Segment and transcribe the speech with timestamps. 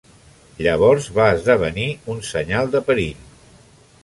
[0.67, 3.23] Llavors va esdevenir un senyal de perill.